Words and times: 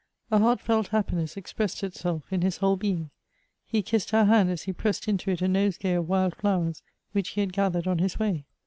A 0.31 0.39
heartfelt 0.39 0.87
happiness 0.87 1.37
expressed 1.37 1.83
itself 1.83 2.23
in 2.33 2.41
his 2.41 2.57
whole 2.57 2.75
being. 2.75 3.11
He 3.67 3.83
kissed 3.83 4.09
her 4.09 4.25
hand 4.25 4.49
as 4.49 4.63
he 4.63 4.73
pressed 4.73 5.07
into 5.07 5.29
it 5.29 5.43
a 5.43 5.47
nosegay 5.47 5.93
of 5.93 6.09
wild 6.09 6.33
flowers, 6.35 6.81
which 7.11 7.29
he 7.29 7.41
had 7.41 7.53
gathered 7.53 7.85
on 7.85 7.99
his 7.99 8.17
way. 8.17 8.45